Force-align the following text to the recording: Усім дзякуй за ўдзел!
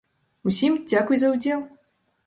Усім 0.51 0.79
дзякуй 0.89 1.21
за 1.25 1.33
ўдзел! 1.37 1.65